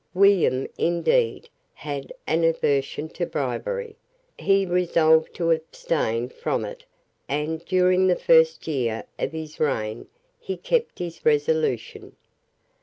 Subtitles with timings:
[0.15, 3.95] William, indeed, had an aversion to bribery;
[4.39, 6.83] he resolved to abstain from it;
[7.29, 10.07] and, during the first year of his reign,
[10.39, 12.15] he kept his resolution.